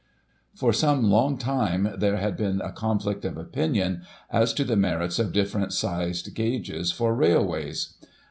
For 0.55 0.73
some 0.73 1.11
long 1.11 1.37
time 1.37 1.87
there 1.99 2.17
had 2.17 2.35
been 2.35 2.59
a 2.61 2.71
conflict 2.71 3.23
of 3.23 3.37
opinion 3.37 4.01
as 4.31 4.51
to 4.55 4.63
the 4.63 4.75
merits 4.75 5.19
of 5.19 5.31
different 5.31 5.73
sized 5.73 6.33
gauges 6.33 6.91
for 6.91 7.13
railways. 7.13 7.93